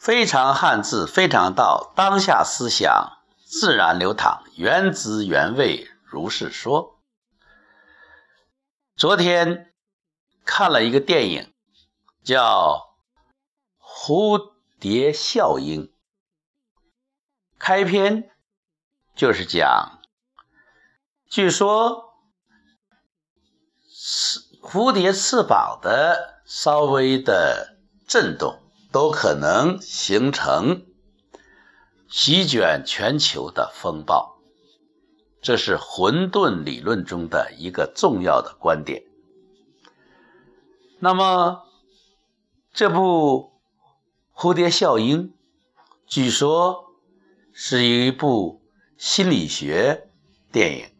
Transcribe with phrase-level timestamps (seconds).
[0.00, 6.98] 非常汉字，非常道，当下思想自然流淌，原汁原味，如是说。
[8.96, 9.74] 昨天
[10.46, 11.52] 看了一个电影，
[12.24, 12.94] 叫
[13.84, 15.88] 《蝴蝶效应》，
[17.58, 18.30] 开篇
[19.14, 20.00] 就是讲，
[21.28, 22.14] 据说
[23.94, 27.76] 翅蝴蝶翅膀的稍微的
[28.08, 28.58] 震动。
[28.92, 30.84] 都可能形成
[32.08, 34.40] 席卷全球的风暴，
[35.40, 39.04] 这是混沌理论中的一个重要的观点。
[40.98, 41.62] 那么，
[42.72, 43.52] 这部
[44.40, 45.28] 《蝴蝶效应》
[46.06, 46.92] 据说
[47.52, 48.60] 是一部
[48.98, 50.10] 心理学
[50.50, 50.90] 电影，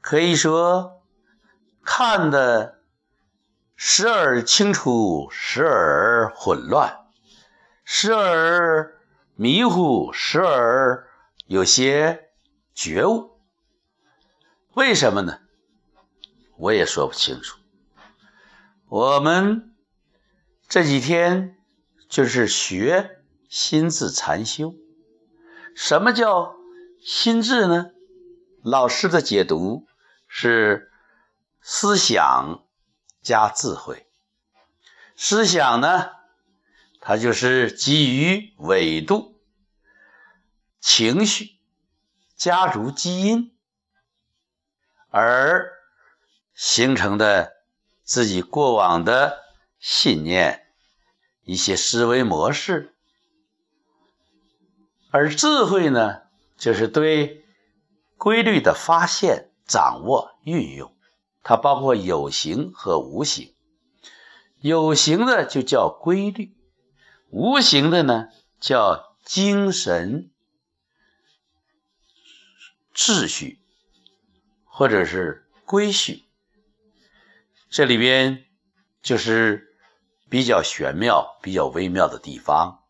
[0.00, 1.00] 可以说
[1.82, 2.74] 看的。
[3.76, 7.04] 时而清楚，时而混乱，
[7.84, 8.98] 时而
[9.34, 11.06] 迷糊，时而
[11.46, 12.30] 有些
[12.74, 13.38] 觉悟。
[14.72, 15.40] 为什么呢？
[16.56, 17.58] 我也说不清楚。
[18.88, 19.74] 我们
[20.68, 21.58] 这几天
[22.08, 24.74] 就是学心智禅修。
[25.74, 26.56] 什么叫
[27.04, 27.90] 心智呢？
[28.62, 29.86] 老师的解读
[30.26, 30.90] 是
[31.60, 32.65] 思想。
[33.26, 34.06] 加智慧，
[35.16, 36.12] 思想呢，
[37.00, 39.40] 它就是基于纬度、
[40.78, 41.58] 情绪、
[42.36, 43.52] 家族基因
[45.10, 45.72] 而
[46.54, 47.56] 形成的
[48.04, 49.42] 自己过往的
[49.80, 50.68] 信念、
[51.42, 52.94] 一些思维模式，
[55.10, 56.22] 而智慧呢，
[56.56, 57.44] 就是对
[58.16, 60.95] 规律的发现、掌握、运用。
[61.48, 63.54] 它包括有形和无形，
[64.58, 66.56] 有形的就叫规律，
[67.30, 68.26] 无形的呢
[68.58, 70.32] 叫精神
[72.92, 73.60] 秩序，
[74.64, 76.24] 或者是规序。
[77.70, 78.44] 这里边
[79.00, 79.78] 就是
[80.28, 82.82] 比较玄妙、比较微妙的地方。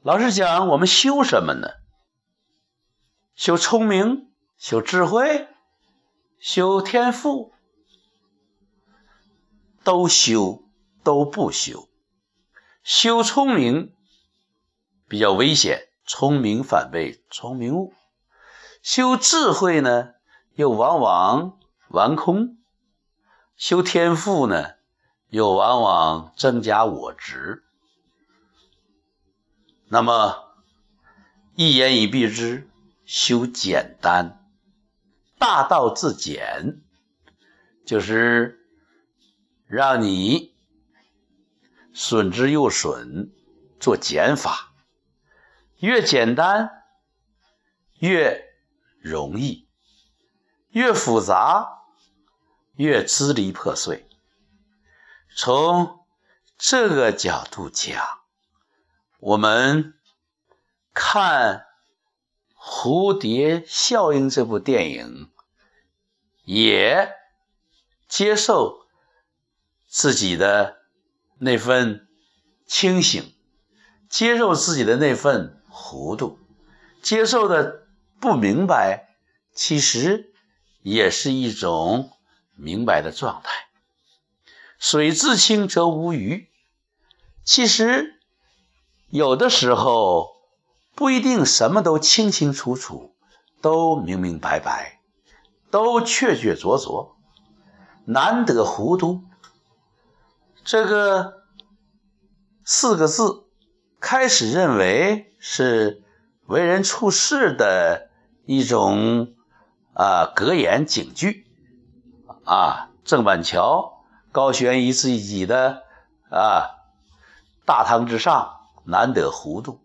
[0.00, 1.68] 老实讲，我们修什么呢？
[3.34, 5.48] 修聪明，修智慧。
[6.44, 7.52] 修天赋，
[9.84, 10.64] 都修
[11.04, 11.88] 都不修。
[12.82, 13.94] 修聪明
[15.06, 17.94] 比较危险，聪明反被聪明误。
[18.82, 20.14] 修智慧呢，
[20.56, 21.60] 又往往
[21.90, 22.58] 玩空。
[23.56, 24.72] 修天赋呢，
[25.28, 27.62] 又往往增加我执。
[29.86, 30.56] 那么
[31.54, 32.68] 一言以蔽之，
[33.04, 34.41] 修简单。
[35.42, 36.82] 大道至简，
[37.84, 38.64] 就是
[39.66, 40.54] 让你
[41.92, 43.32] 损之又损，
[43.80, 44.72] 做减法，
[45.78, 46.70] 越简单
[47.98, 48.40] 越
[49.00, 49.68] 容易，
[50.68, 51.82] 越复杂
[52.76, 54.08] 越支离破碎。
[55.36, 56.06] 从
[56.56, 58.00] 这个角度讲，
[59.18, 59.94] 我们
[60.94, 61.66] 看
[62.64, 65.31] 《蝴蝶效应》这部电影。
[66.44, 67.12] 也
[68.08, 68.86] 接受
[69.88, 70.78] 自己的
[71.38, 72.08] 那份
[72.66, 73.34] 清醒，
[74.08, 76.38] 接受自己的那份糊涂，
[77.02, 77.86] 接受的
[78.20, 79.08] 不明白，
[79.54, 80.32] 其实
[80.82, 82.10] 也是一种
[82.56, 83.50] 明白的状态。
[84.78, 86.48] 水至清则无鱼，
[87.44, 88.20] 其实
[89.10, 90.30] 有的时候
[90.94, 93.14] 不一定什么都清清楚楚，
[93.60, 95.01] 都明明白白。
[95.72, 97.14] 都确确凿凿，
[98.04, 99.24] 难得糊涂。
[100.62, 101.44] 这个
[102.62, 103.46] 四个字，
[103.98, 106.04] 开始认为是
[106.44, 108.10] 为人处事的
[108.44, 109.34] 一种
[109.94, 111.46] 啊格言警句
[112.44, 112.90] 啊。
[113.02, 115.84] 郑板桥高悬于自己的
[116.30, 116.68] 啊
[117.64, 119.80] 大堂之上，难得糊涂。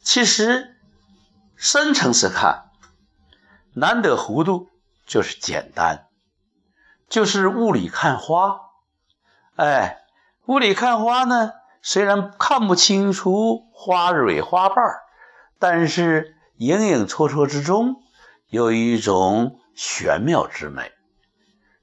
[0.00, 0.76] 其实
[1.56, 2.69] 深层次看。
[3.72, 4.68] 难得糊涂
[5.06, 6.08] 就是简单，
[7.08, 8.60] 就是雾里看花。
[9.56, 9.98] 哎，
[10.46, 11.52] 雾里看花呢，
[11.82, 14.76] 虽然看不清楚花蕊花瓣
[15.58, 18.02] 但是影影绰绰之中
[18.48, 20.92] 有一种玄妙之美。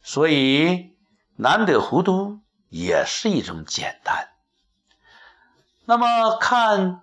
[0.02, 0.96] 所以
[1.36, 2.40] 难得糊涂
[2.70, 4.30] 也是一种简单。
[5.86, 7.02] 那么看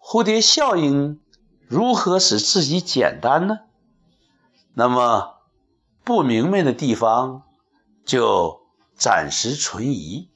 [0.00, 1.20] 蝴蝶效应
[1.68, 3.58] 如何使自己简单呢？
[4.74, 5.36] 那么
[6.04, 7.42] 不明白的地方
[8.04, 8.62] 就
[8.96, 10.30] 暂时存疑，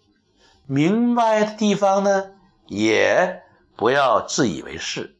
[0.66, 2.32] 明白的地方呢，
[2.66, 3.42] 也
[3.76, 5.16] 不要自以为是。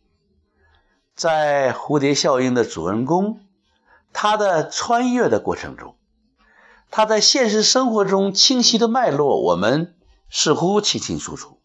[1.15, 3.41] 在蝴蝶效应的主人公，
[4.13, 5.97] 他的穿越的过程中，
[6.91, 9.97] 他在现实生活中清晰的脉络，我们
[10.29, 11.59] 似乎清清楚楚。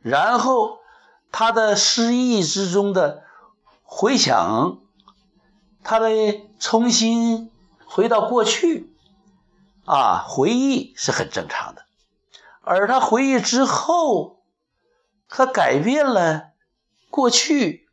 [0.00, 0.80] 然后，
[1.32, 3.22] 他的失忆之中的
[3.82, 4.80] 回想，
[5.84, 6.08] 他的
[6.58, 7.52] 重新
[7.84, 8.90] 回到过去，
[9.84, 11.84] 啊，回忆是很正常的。
[12.62, 14.42] 而他回忆之后，
[15.28, 16.52] 他改变了
[17.10, 17.86] 过去，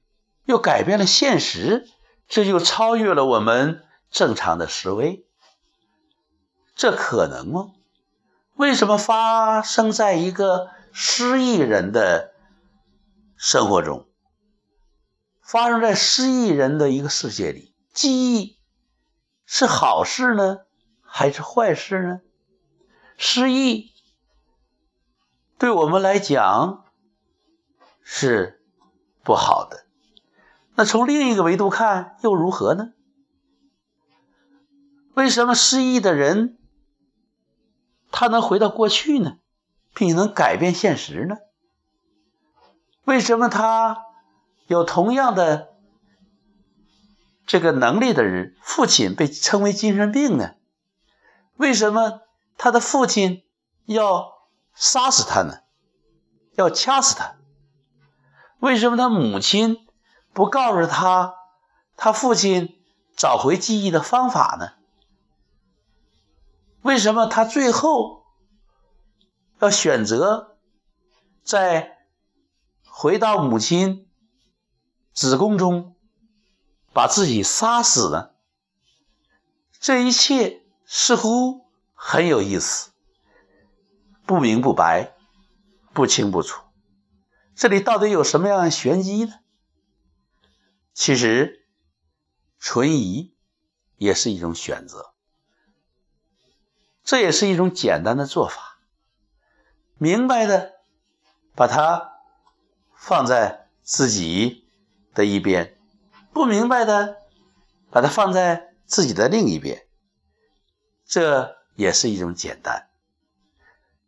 [0.45, 1.87] 又改变了现实，
[2.29, 5.25] 这就超越了我们正常的思维。
[6.73, 7.73] 这可能吗？
[8.55, 12.31] 为什么发生在一个失忆人的
[13.35, 14.05] 生活中？
[15.41, 18.57] 发生在失忆人的一个世界里，记忆
[19.45, 20.61] 是好事呢，
[21.01, 22.21] 还是坏事呢？
[23.17, 23.91] 失忆。
[25.57, 26.85] 对我们来讲
[28.01, 28.63] 是
[29.23, 29.85] 不好的，
[30.75, 32.93] 那从另一个维度看又如何呢？
[35.13, 36.57] 为什么失忆的人
[38.11, 39.37] 他能回到过去呢，
[39.93, 41.37] 并能改变现实呢？
[43.03, 44.05] 为什么他
[44.67, 45.70] 有同样的
[47.51, 50.55] 这个能力的人，父亲被称为精神病呢？
[51.57, 52.21] 为什么
[52.57, 53.43] 他的父亲
[53.87, 54.31] 要？
[54.73, 55.59] 杀死他呢？
[56.55, 57.35] 要掐死他？
[58.59, 59.85] 为什么他母亲
[60.31, 61.35] 不告诉他
[61.97, 62.81] 他父亲
[63.17, 64.69] 找回记忆的方法呢？
[66.83, 68.27] 为什么他最后
[69.59, 70.55] 要选择
[71.43, 71.97] 在
[72.87, 74.09] 回到母亲
[75.11, 75.97] 子宫中
[76.93, 78.31] 把自己杀死呢？
[79.79, 82.91] 这一切似乎很有意思。
[84.25, 85.13] 不明不白，
[85.93, 86.63] 不清不楚，
[87.55, 89.33] 这里到底有什么样的玄机呢？
[90.93, 91.65] 其实，
[92.59, 93.35] 存疑
[93.97, 95.13] 也是一种选择，
[97.03, 98.77] 这也是一种简单的做法。
[99.97, 100.73] 明白的，
[101.55, 102.13] 把它
[102.95, 104.69] 放在自己
[105.13, 105.75] 的一边；
[106.33, 107.17] 不明白的，
[107.89, 109.85] 把它放在自己的另一边。
[111.05, 112.87] 这也是一种简单。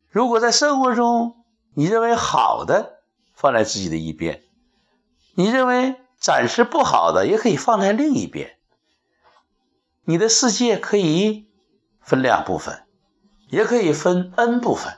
[0.09, 1.43] 如果在生活中，
[1.73, 3.01] 你认为好的
[3.33, 4.41] 放在自己的一边，
[5.35, 8.57] 你认为暂时不好的也可以放在另一边。
[10.05, 11.49] 你的世界可以
[11.99, 12.85] 分两部分，
[13.49, 14.93] 也可以分 n 部分，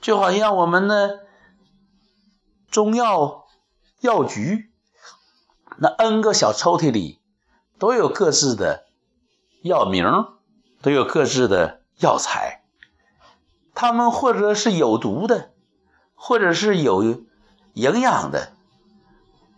[0.00, 1.26] 就好像我们的
[2.70, 3.46] 中药
[4.00, 4.72] 药局，
[5.80, 7.20] 那 n 个小抽屉里
[7.78, 8.86] 都有各自的
[9.62, 10.04] 药名，
[10.82, 12.64] 都有各自的药材。
[13.74, 15.52] 它们或者是有毒的，
[16.14, 17.04] 或者是有
[17.74, 18.52] 营养的，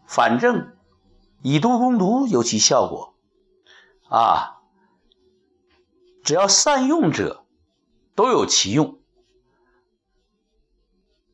[0.06, 0.76] 反正
[1.40, 3.14] 以毒攻毒有其效果
[4.08, 4.60] 啊！
[6.22, 7.46] 只要善用者
[8.14, 8.98] 都有其用，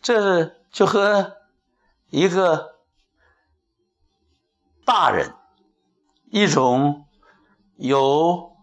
[0.00, 1.32] 这就和
[2.10, 2.75] 一个
[4.86, 5.34] 大人，
[6.30, 7.08] 一种
[7.74, 8.56] 有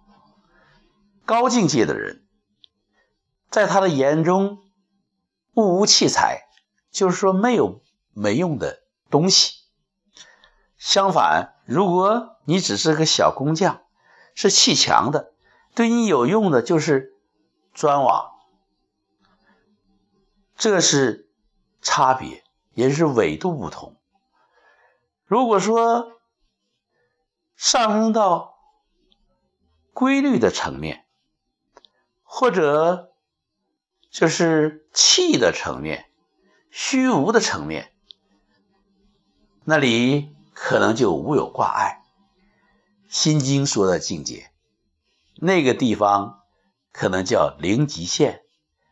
[1.25, 2.25] 高境界的人。
[3.49, 4.63] 在他的眼中，
[5.55, 6.47] 物无器材，
[6.89, 7.81] 就是说没有
[8.13, 9.65] 没用的东西。
[10.77, 13.81] 相反，如果你只是个小工匠，
[14.33, 15.33] 是砌墙的，
[15.75, 17.17] 对你有用的就是
[17.73, 18.31] 砖瓦。
[20.55, 21.29] 这是
[21.81, 23.97] 差别，也是纬度不同。
[25.25, 26.12] 如果说
[27.73, 28.55] 上升到
[29.93, 31.07] 规律的层面，
[32.21, 33.09] 或者。
[34.11, 36.05] 就是气的层面，
[36.69, 37.91] 虚无的层面，
[39.63, 42.03] 那里可能就无有挂碍。
[43.09, 44.51] 心经说的境界，
[45.37, 46.43] 那个地方
[46.91, 48.43] 可能叫零极限，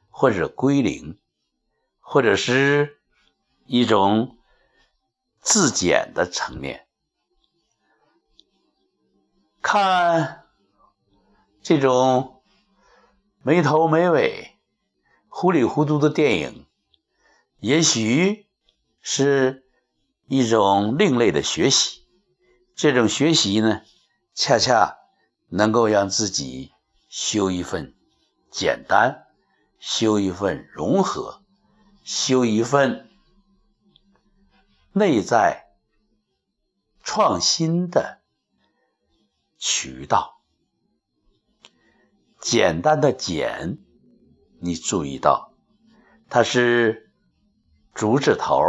[0.10, 1.20] 或者归零，
[2.00, 3.00] 或者是
[3.68, 4.40] 一种
[5.40, 6.88] 自检的层面。
[9.62, 10.46] 看
[11.62, 12.42] 这种
[13.42, 14.48] 没头没尾。
[15.34, 16.66] 糊里糊涂的电影，
[17.60, 18.48] 也许
[19.02, 19.66] 是
[20.28, 22.06] 一种另类的学习。
[22.76, 23.82] 这种学习呢，
[24.34, 24.98] 恰恰
[25.48, 26.74] 能够让自己
[27.08, 27.96] 修一份
[28.50, 29.28] 简单，
[29.80, 31.42] 修一份融合，
[32.04, 33.10] 修一份
[34.92, 35.68] 内在
[37.04, 38.21] 创新的
[39.62, 40.42] 渠道。
[42.42, 43.78] 简单的简。
[44.60, 45.54] 你注意到，
[46.30, 47.12] 它是
[47.94, 48.60] 竹字头，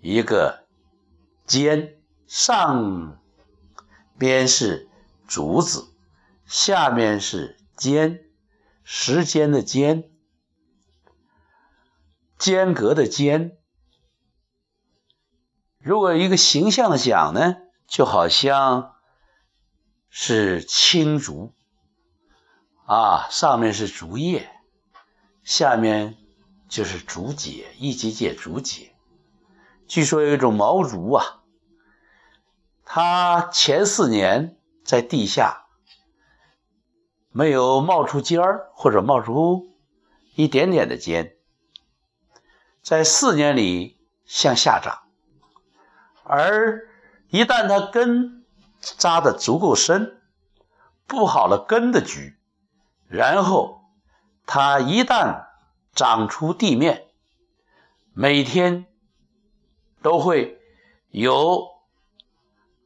[0.00, 0.66] 一个
[1.46, 3.20] 尖，上
[4.18, 4.88] 边是
[5.26, 5.92] 竹子，
[6.44, 8.24] 下面是间，
[8.82, 10.10] 时间的间，
[12.36, 13.58] 间隔的间。
[15.78, 17.56] 如果一个形象的讲呢，
[17.88, 18.94] 就好像
[20.10, 21.54] 是青竹
[22.84, 24.50] 啊，上面是竹叶，
[25.44, 26.16] 下面
[26.68, 28.92] 就是竹节，一节节竹节。
[29.86, 31.42] 据说有一种毛竹啊，
[32.84, 35.66] 它前四年在地下
[37.30, 39.68] 没有冒出尖儿，或者冒出
[40.34, 41.36] 一点点的尖，
[42.82, 45.02] 在四年里向下长。
[46.24, 46.88] 而
[47.28, 48.39] 一旦它根
[48.80, 50.20] 扎的足够深，
[51.06, 52.38] 布好了根的局，
[53.08, 53.82] 然后
[54.46, 55.46] 它一旦
[55.94, 57.08] 长出地面，
[58.12, 58.86] 每天
[60.02, 60.60] 都会
[61.10, 61.68] 有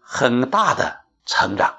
[0.01, 1.79] 很大的成长。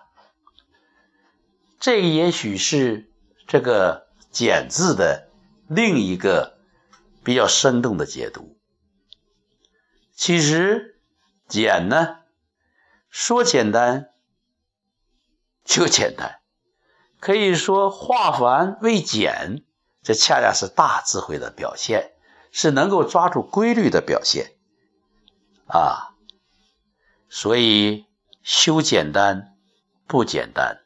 [1.79, 3.11] 这也许是
[3.47, 5.29] 这个“简”字的
[5.67, 6.57] 另一个
[7.23, 8.57] 比较生动的解读。
[10.13, 10.93] 其实。
[11.47, 12.21] 简呢，
[13.17, 14.09] 说简单
[15.63, 16.41] 就简单，
[17.21, 19.63] 可以说化繁为简，
[20.03, 22.11] 这恰恰是大智慧的表现，
[22.51, 24.57] 是能够抓住规律的表现
[25.67, 26.13] 啊。
[27.29, 28.05] 所以
[28.43, 29.55] 修简单
[30.07, 30.81] 不简单，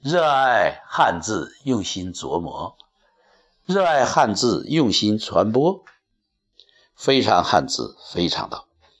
[0.00, 2.78] 热爱汉字，用心琢磨，
[3.66, 5.84] 热爱汉字，用心传播，
[6.96, 8.66] 非常汉字，非常道。